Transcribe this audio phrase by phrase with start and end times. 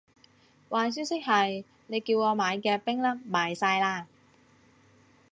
[0.67, 4.05] 壞消息係，你叫我買嘅冰粒賣晒喇